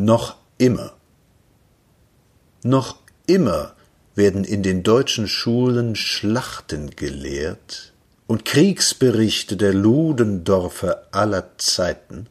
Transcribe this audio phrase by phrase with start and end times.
[0.00, 0.92] Noch immer.
[2.62, 3.74] Noch immer
[4.14, 7.92] werden in den deutschen Schulen Schlachten gelehrt
[8.28, 12.28] und Kriegsberichte der Ludendorfer aller Zeiten,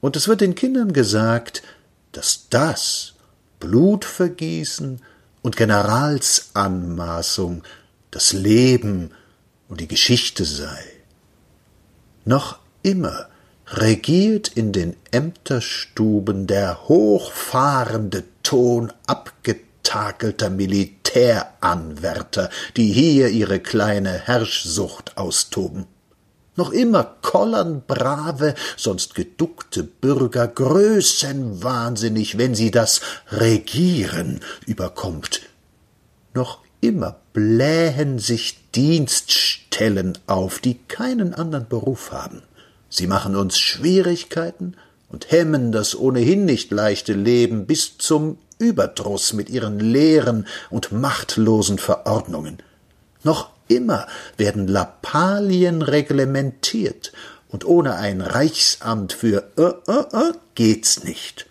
[0.00, 1.64] und es wird den Kindern gesagt,
[2.12, 3.14] dass das
[3.58, 5.02] Blutvergießen
[5.42, 7.64] und Generalsanmaßung
[8.12, 9.10] das Leben
[9.68, 10.78] und die Geschichte sei.
[12.24, 13.30] Noch immer
[13.68, 25.86] regiert in den Ämterstuben der hochfahrende Ton abgetakelter Militäranwärter, die hier ihre kleine Herrschsucht austoben.
[26.56, 33.00] Noch immer kollern brave, sonst geduckte Bürger größenwahnsinnig, wenn sie das
[33.32, 35.40] Regieren überkommt.
[36.32, 42.42] Noch immer blähen sich Dienststellen auf, die keinen anderen Beruf haben.
[42.96, 44.76] Sie machen uns Schwierigkeiten
[45.08, 51.78] und hemmen das ohnehin nicht leichte Leben bis zum Überdruss mit ihren leeren und machtlosen
[51.78, 52.58] Verordnungen.
[53.24, 57.12] Noch immer werden Lappalien reglementiert,
[57.48, 61.46] und ohne ein Reichsamt für äh, äh, äh geht's nicht.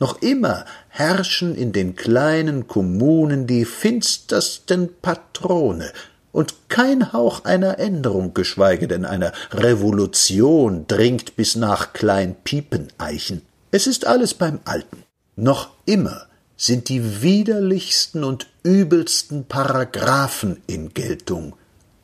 [0.00, 5.92] Noch immer herrschen in den kleinen Kommunen die finstersten Patrone,
[6.32, 13.42] und kein Hauch einer Änderung, geschweige denn einer Revolution dringt bis nach Kleinpiepeneichen.
[13.70, 15.04] Es ist alles beim Alten.
[15.36, 21.54] Noch immer sind die widerlichsten und übelsten Paragraphen in Geltung.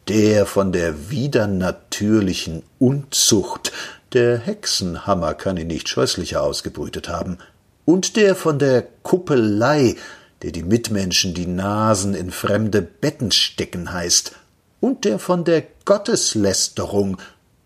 [0.08, 3.72] Der von der widernatürlichen Unzucht,
[4.14, 7.38] der Hexenhammer kann ihn nicht scheußlicher ausgebrütet haben,
[7.84, 9.96] und der von der Kuppelei,
[10.42, 14.32] der die Mitmenschen die Nasen in fremde Betten stecken heißt,
[14.80, 17.18] und der von der Gotteslästerung,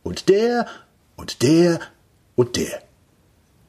[0.03, 0.67] und der,
[1.17, 1.81] und der,
[2.35, 2.83] und der.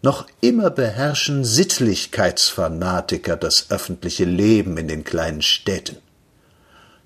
[0.02, 5.98] Noch immer beherrschen Sittlichkeitsfanatiker das öffentliche Leben in den kleinen Städten.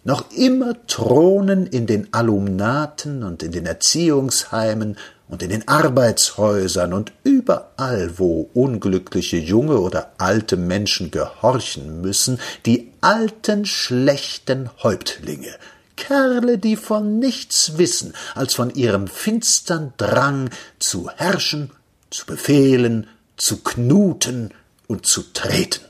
[0.03, 4.97] Noch immer thronen in den Alumnaten und in den Erziehungsheimen
[5.29, 12.91] und in den Arbeitshäusern und überall, wo unglückliche junge oder alte Menschen gehorchen müssen, die
[13.01, 15.53] alten schlechten Häuptlinge,
[15.95, 20.49] Kerle, die von nichts wissen als von ihrem finstern Drang
[20.79, 21.71] zu herrschen
[22.09, 24.51] zu befehlen, zu knuten
[24.87, 25.85] und zu treten.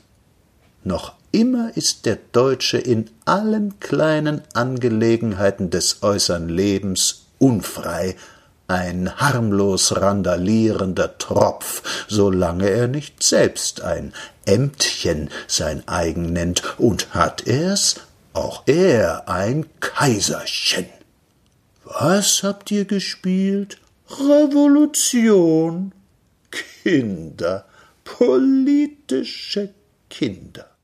[0.84, 8.16] Noch immer ist der Deutsche in allen kleinen Angelegenheiten des äußern Lebens unfrei,
[8.68, 14.12] ein harmlos randalierender Tropf, solange er nicht selbst ein
[14.44, 17.96] Ämtchen sein eigen nennt, und hat er's,
[18.34, 20.86] auch er ein Kaiserchen.
[21.84, 23.78] Was habt ihr gespielt?
[24.10, 25.92] Revolution.
[26.50, 27.64] Kinder,
[28.04, 29.70] politische
[30.10, 30.77] Kinder.